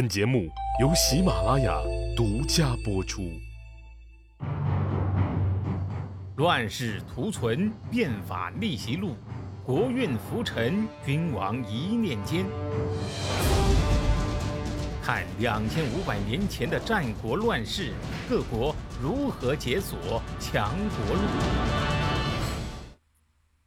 [0.00, 0.48] 本节目
[0.80, 1.78] 由喜马拉雅
[2.16, 3.38] 独家播出。
[6.36, 9.14] 乱世图存，变法逆袭录，
[9.62, 12.46] 国运浮沉，君王一念间。
[15.02, 17.92] 看两千五百年前的战国乱世，
[18.26, 21.20] 各国如何解锁强国路。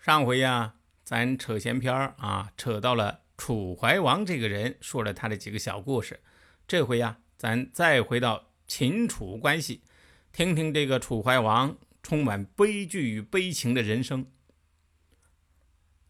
[0.00, 0.74] 上回呀，
[1.04, 3.25] 咱扯闲篇啊，扯到了。
[3.36, 6.20] 楚怀王这个人说了他的几个小故事，
[6.66, 9.82] 这回呀，咱再回到秦楚关系，
[10.32, 14.26] 听听这个楚怀王充满悲剧与悲情的人生。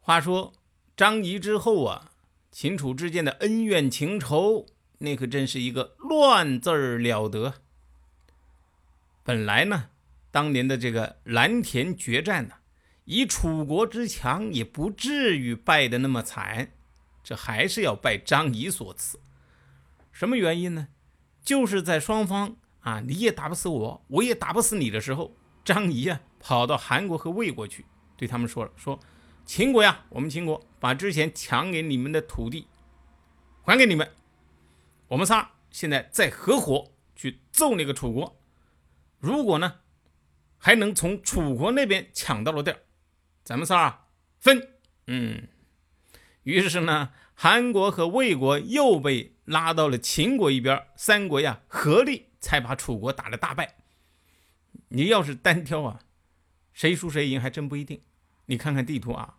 [0.00, 0.54] 话说
[0.96, 2.12] 张仪之后啊，
[2.50, 4.66] 秦楚之间的恩怨情仇，
[4.98, 7.54] 那可真是一个乱字儿了得。
[9.22, 9.90] 本来呢，
[10.30, 12.54] 当年的这个蓝田决战呢，
[13.04, 16.72] 以楚国之强，也不至于败得那么惨。
[17.30, 19.20] 这还是要拜张仪所赐，
[20.10, 20.88] 什么原因呢？
[21.44, 28.98] 就是在双方啊，你也打不死我，我也打不死你的时候，张仪啊跑到韩国和魏国去，对他们说了：“说
[29.46, 32.66] 秦国呀，我们秦国把之前抢给你们的土地
[33.62, 34.10] 还给你们，
[35.06, 38.40] 我们仨现在再合伙去揍那个楚国。
[39.20, 39.76] 如果呢
[40.58, 42.80] 还能从楚国那边抢到了地儿，
[43.44, 44.08] 咱们仨
[44.40, 45.46] 分。”嗯。
[46.44, 53.76] 于是呢，韩国和魏国又被拉到了秦国一边，三国呀合力才把楚国打了大败。
[54.88, 56.00] 你要是单挑啊，
[56.72, 58.00] 谁输谁赢还真不一定。
[58.46, 59.36] 你看看地图啊，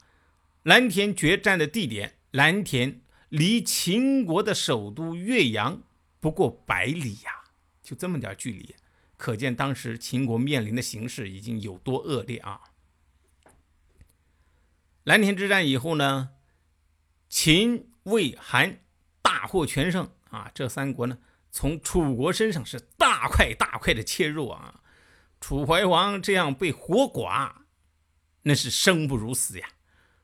[0.63, 5.81] 蓝田决战的地点，蓝田离秦国的首都岳阳
[6.19, 7.43] 不过百里呀，
[7.81, 8.75] 就这么点距离，
[9.17, 12.61] 可见当时秦国面临的形势已经有多恶劣啊。
[15.03, 16.29] 蓝田之战以后呢？
[17.31, 18.81] 秦、魏、韩
[19.21, 20.51] 大获全胜啊！
[20.53, 21.17] 这三国呢，
[21.49, 24.81] 从楚国身上是大块大块的切入啊！
[25.39, 27.63] 楚怀王这样被活剐，
[28.43, 29.69] 那是生不如死呀！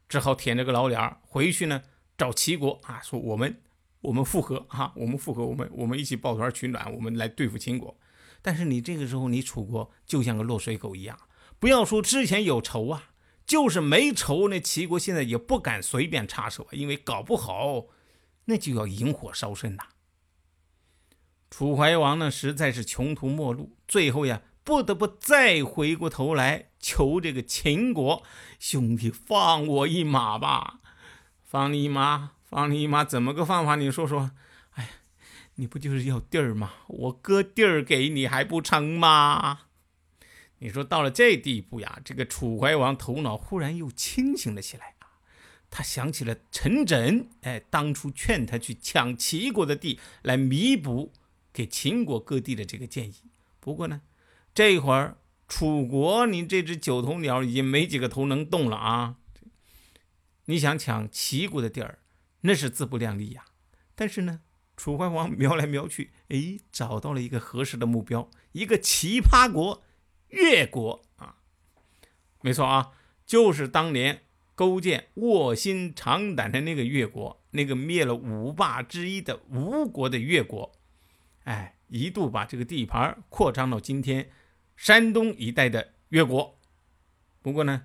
[0.09, 1.83] 只好舔着个老脸回去呢，
[2.17, 3.61] 找齐国啊，说我们
[4.01, 7.97] 我们复合啊，我们复合，我们我们一起抱团取暖，我们来对付秦国。
[8.41, 11.17] 但是你这个时候，你楚国就像个落水狗一样，
[11.57, 13.11] 不要说之前有仇啊。
[13.47, 17.85] 就是没仇，那齐国现在也不敢随便插手啊，因为搞不好
[18.45, 19.83] 那就要引火烧身呐。
[21.49, 28.21] 楚怀王呢，实在是穷途末路，最后呀，不得不再回过头来求这个秦国
[28.59, 30.81] 兄弟放我一马吧，
[31.41, 33.75] 放你一马，放你一马，怎么个放法？
[33.75, 34.31] 你说说。
[34.71, 34.89] 哎呀，
[35.55, 36.73] 你不就是要地儿吗？
[36.87, 39.66] 我割地儿给你还不成吗？
[40.59, 45.21] 你说到了这地步呀，这个楚怀王头脑忽然又清醒了起来啊！
[45.69, 51.13] 他想起了陈轸，哎，当初劝他去抢齐国的地来弥补
[51.53, 53.15] 给秦国割地的这个建议。
[53.59, 54.01] 不过呢，
[54.55, 55.17] 这会儿
[55.47, 59.17] 楚国你这只九头鸟已经没几个头能动了啊！
[60.45, 61.99] 你想抢齐国的地儿，
[62.41, 63.45] 那是自不量力呀。
[63.93, 64.41] 但是呢，
[64.75, 69.83] 楚怀王 瞄来瞄去，哎，找到了一个合适的目标，一个奇葩国。
[70.29, 71.35] 越国啊，
[72.41, 72.91] 没错啊，
[73.25, 74.23] 就是当年
[74.55, 80.71] 勾践卧薪尝胆的那个越国，那个灭了五霸之一的吴国的越国，
[81.43, 84.31] 哎，一度把这个地盘扩张到今天
[84.75, 86.59] 山东一带的越国。
[87.41, 87.83] 不过呢，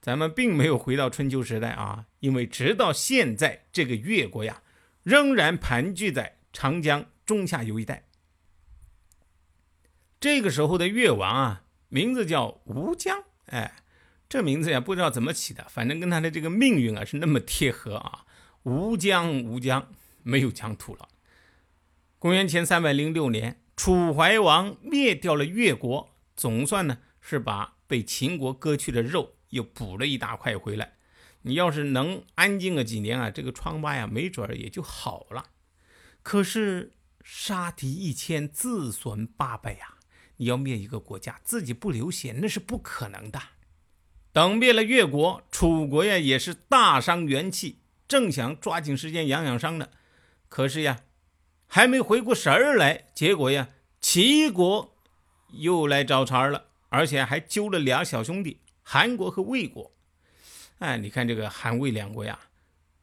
[0.00, 4.62] 咱们并没有回到春秋时代啊，因为直到现在，这个越国呀，
[5.02, 8.04] 仍然盘踞在长江中下游一带。
[10.20, 11.64] 这个时候的越王啊。
[11.90, 13.82] 名字叫吴江，哎，
[14.28, 18.24] 这名字呀不知道怎么起的，反正跟他的这个命运啊是那么贴合啊。
[18.62, 19.92] 吴江，吴江
[20.22, 21.08] 没有疆土了。
[22.18, 30.94] 公元前三百零六年，楚怀王灭掉了越国，总算呢是把被秦国割去的肉又补了一大块回来。
[31.42, 35.46] 你要是能安静个几年啊，这个疮疤呀没准儿也就好了。
[36.22, 36.92] 可是
[37.24, 39.96] 杀敌一千，自损八百呀。
[40.46, 43.40] 要灭一个国家，自己不流血那是不可能的。
[44.32, 49.88] 等灭了越国，楚国呀也是大伤元气，正想抓紧时间养养伤呢。
[50.48, 51.00] 可是呀，
[51.66, 53.70] 还没回过神儿来，结果呀，
[54.00, 54.96] 齐国
[55.52, 59.92] 又来找茬了，而且还揪了俩小兄弟，韩国和魏国。
[60.78, 62.38] 哎，你看这个韩魏两国呀，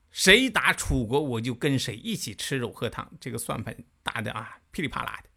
[0.09, 5.29] 谁打楚国，我就跟谁一起吃肉喝汤，这个算盘打的啊噼里啪啦的。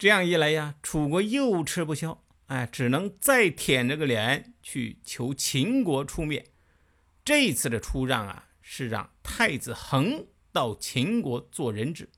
[0.00, 6.46] 这样一来呀，楚国又吃不消，哎，只能再舔着个脸去求秦国出面。
[7.22, 12.08] 这次的出让啊，是让太子恒到秦国做人质。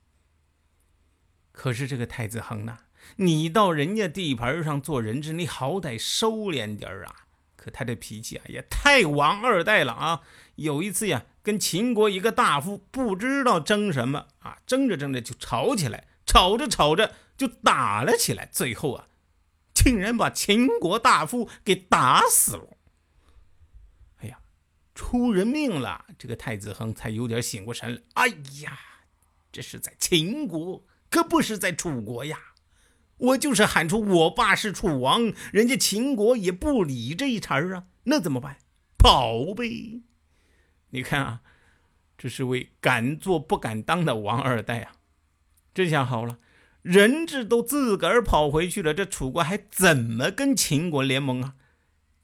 [1.51, 2.77] 可是这个太子恒呐，
[3.17, 7.27] 你到人家地盘上做人质，你好歹收敛点儿啊！
[7.57, 10.21] 可他这脾气啊，也太王二代了啊！
[10.55, 19.07] 有一次呀，跟秦国一个大夫不知道争什么啊，争着争着就吵起来，吵着吵着就打了起来，最后啊，
[19.73, 22.77] 竟然把秦国大夫给打死了。
[24.19, 24.39] 哎呀，
[24.93, 26.05] 出人命了！
[26.17, 28.01] 这个太子恒才有点醒过神来。
[28.13, 28.27] 哎
[28.61, 28.77] 呀，
[29.51, 30.85] 这是在秦国。
[31.09, 32.39] 可不是在楚国呀！
[33.17, 38.57] 我就是喊出我爸是楚王，人家秦国也不理这一茬儿啊，那怎么办？
[38.97, 40.01] 跑呗！
[40.89, 41.41] 你看啊，
[42.17, 44.93] 这是位敢做不敢当的王二代啊！
[45.73, 46.39] 这下好了，
[46.83, 51.55] 人质都自个儿跑回去了，这楚国还怎么跟秦国联盟啊？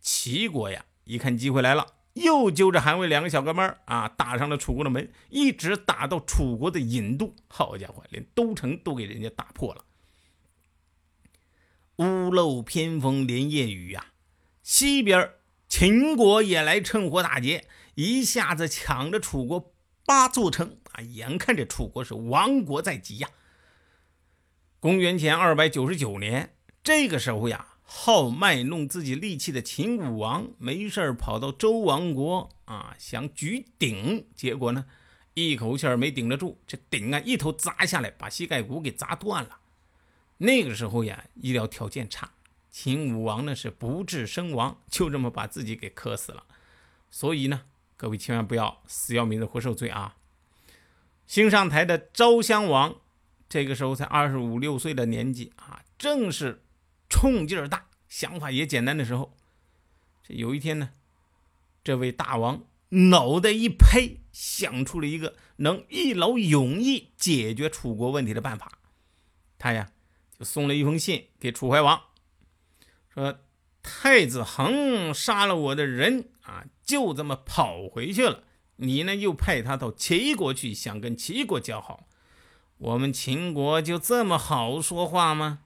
[0.01, 1.95] 齐国呀，一看机会来了。
[2.13, 7.33] 又揪着韩魏两个小哥们儿啊，打上了楚国的门，一直打到楚国的郢都。
[7.47, 9.85] 好家伙，连都城都给人家打破了。
[11.95, 14.07] 屋漏偏逢连夜雨呀！
[14.61, 15.31] 西边
[15.69, 17.65] 秦国也来趁火打劫，
[17.95, 19.73] 一下子抢着楚国
[20.05, 21.01] 八座城啊！
[21.01, 23.29] 眼看着楚国是亡国在即呀！
[24.81, 27.65] 公元前二百九十九年，这个时候呀。
[27.91, 34.85] 好卖弄自己力气的秦武王没事跑到周王国啊，想举鼎，结果呢，
[35.33, 39.57] 一口气儿没顶得住，这鼎啊一头砸下来，把膝盖骨给砸断了。
[40.37, 42.29] 那个时候呀，医疗条件差，
[42.69, 46.43] 秦武王呢是不治身亡，就这么把自己给磕死了。
[47.09, 47.63] 所以呢，
[47.97, 50.15] 各位千万不要死要面子活受罪啊！
[51.25, 52.97] 新上台的昭襄王，
[53.49, 56.63] 这个时候才二十五六岁的年纪啊，正是。
[57.11, 59.35] 冲劲儿大，想法也简单的时候，
[60.21, 60.91] 这有一天呢，
[61.83, 68.77] 这位大王脑袋一拍，想出了一个能一劳永逸解决楚国问题的办法。
[69.57, 69.91] 他呀，
[70.37, 71.99] 就送了一封信给楚怀王，
[73.11, 73.39] 说
[73.81, 78.43] 太子恒杀了我的人啊，就这么跑回去了。
[78.75, 82.07] 你呢，又派他到齐国去，想跟齐国交好。
[82.79, 85.59] 我们秦国就这么好说话吗？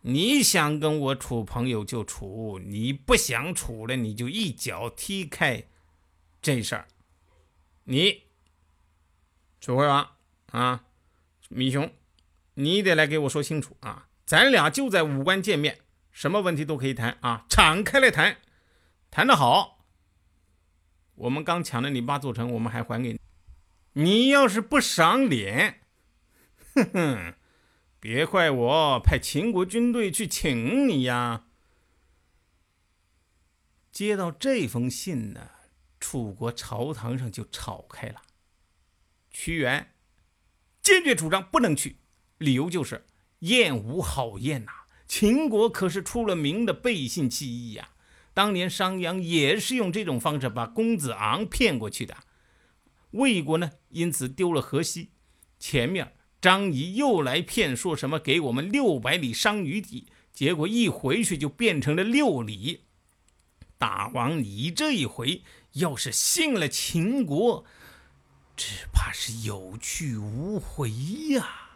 [0.00, 5.64] 你想跟我处朋友就处，你不想处了，你就一脚踢开
[6.42, 6.88] 这事儿。
[7.84, 8.24] 你
[9.60, 10.10] 楚怀王
[10.50, 10.84] 啊，
[11.48, 11.92] 米雄，
[12.54, 14.08] 你得来给我说清楚啊！
[14.26, 15.78] 咱俩就在武关见面，
[16.10, 18.38] 什么问题都可以谈啊，敞开来谈，
[19.10, 19.78] 谈得好，
[21.14, 23.20] 我们刚抢了你八座城，我们还还给你。
[23.92, 25.80] 你要是不赏脸，
[26.84, 27.34] 哼哼。
[28.00, 31.46] 别怪我派秦国军队去请你呀！
[33.90, 35.50] 接到这封信呢，
[35.98, 38.22] 楚国朝堂上就吵开了。
[39.32, 39.94] 屈原
[40.80, 41.96] 坚决主张不能去，
[42.38, 43.04] 理由就是
[43.40, 44.70] 燕无好燕呐。
[45.08, 47.90] 秦国可是出了名的背信弃义呀，
[48.32, 52.16] 当年商鞅也是用这种方式把公子昂骗过去的。
[53.10, 55.10] 魏国呢，因此丢了河西。
[55.58, 56.14] 前面。
[56.40, 62.84] 张仪又来骗，说什么给我们六百里商於地，结果一回去就变成了六里。
[63.76, 65.42] 大王，你这一回
[65.72, 67.64] 要是信了秦国，
[68.56, 70.90] 只怕是有去无回
[71.30, 71.70] 呀。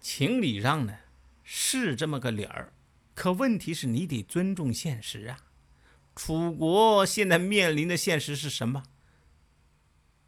[0.00, 0.96] 情理上呢
[1.44, 2.72] 是这么个理儿，
[3.14, 5.38] 可问题是你得尊重现实啊。
[6.16, 8.82] 楚国现在面临的现实是什么？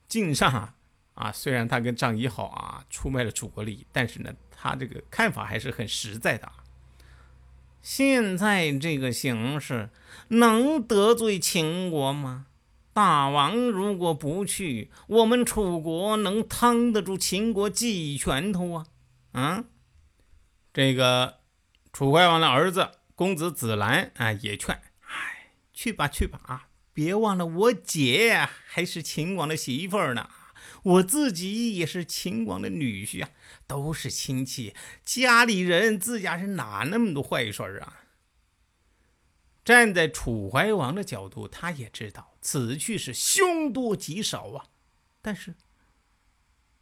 [0.07, 0.49] 晋上。
[0.49, 0.77] 啊，
[1.15, 6.51] 啊虽然他跟张仪好啊，出卖了楚国利益，但是呢，他这个看法还是很实在的。
[7.83, 9.91] 现在这个形势
[10.29, 12.47] 能得罪秦国吗？
[12.93, 18.87] 大王如果不去，我们楚国能趟得住秦国几拳头啊？
[19.33, 19.65] 啊，
[20.73, 21.41] 这个
[21.93, 24.75] 楚怀王的儿子公子子兰啊，也劝，
[25.07, 30.29] 哎，去吧去吧啊，别忘了我姐还是秦王的媳妇儿呢。
[30.85, 33.31] 我自己也是秦王的女婿啊，
[33.67, 34.75] 都是亲戚，
[35.05, 38.05] 家里人自家是哪那么多坏事儿啊？
[39.65, 44.67] 站在楚怀王的角度，他也知道此去是凶多吉少啊。
[45.23, 45.55] 但是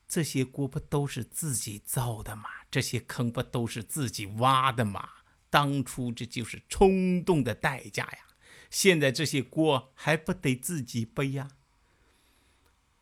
[0.08, 2.48] 这些锅不都是自己造的吗？
[2.70, 5.08] 这些坑不都是自己挖的吗？
[5.48, 8.18] 当初这就是冲动的代价呀！
[8.68, 11.50] 现在这些锅还不得自己背呀？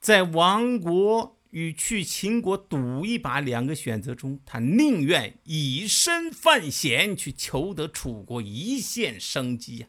[0.00, 9.88] 在亡国与去秦国赌一把两个选择中，他宁愿以身犯险去求得楚国一线生机呀。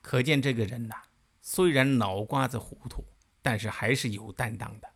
[0.00, 0.94] 可见这个人呐，
[1.40, 3.04] 虽然脑瓜子糊涂，
[3.40, 4.88] 但是还是有担当的。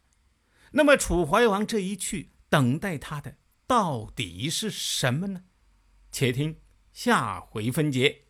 [0.73, 5.44] 那么楚怀王这一去，等待他的到底是什么呢？
[6.11, 6.58] 且听
[6.92, 8.25] 下回分解。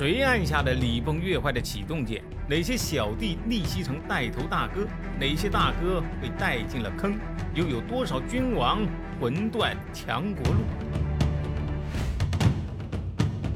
[0.00, 2.22] 谁按下了礼崩乐坏的启动键？
[2.48, 4.86] 哪些小弟逆袭成带头大哥？
[5.18, 7.18] 哪些大哥被带进了坑？
[7.54, 8.78] 又有多少君王
[9.20, 10.60] 魂断强国路？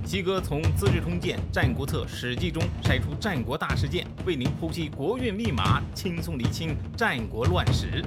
[0.05, 8.05] 西哥从《资治通鉴》《战国策》《史记》中筛出战国大事件，为您剖析国运密码，轻松理清战国乱史。